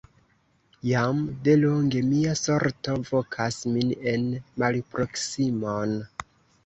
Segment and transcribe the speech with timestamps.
[0.91, 4.27] Jam de longe mia sorto vokas min en
[4.65, 5.95] malproksimon!